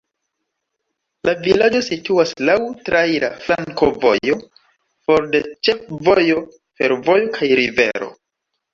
La 1.29 1.33
vilaĝo 1.47 1.81
situas 1.87 2.31
laŭ 2.51 2.57
traira 2.89 3.31
flankovojo, 3.45 4.41
for 4.89 5.31
de 5.37 5.45
ĉefvojo, 5.71 6.45
fervojo 6.83 7.33
kaj 7.41 7.57
rivero. 7.65 8.15